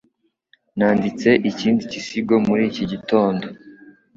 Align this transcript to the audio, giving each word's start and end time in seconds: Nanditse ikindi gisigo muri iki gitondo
Nanditse 0.77 1.29
ikindi 1.49 1.81
gisigo 1.91 2.35
muri 2.47 2.63
iki 2.69 2.83
gitondo 2.91 3.45